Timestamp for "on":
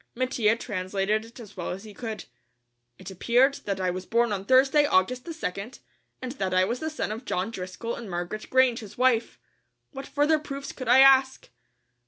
4.33-4.45